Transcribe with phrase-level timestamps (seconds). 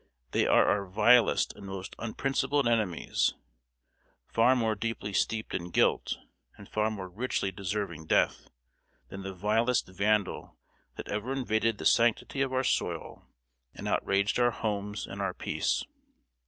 [0.31, 3.35] They are our vilest and most unprincipled enemies
[4.25, 6.17] far more deeply steeped in guilt,
[6.57, 8.49] and far more richly deserving death,
[9.09, 10.57] than the vilest vandal
[10.95, 13.27] that ever invaded the sanctity of our soil
[13.75, 15.83] and outraged our homes and our peace.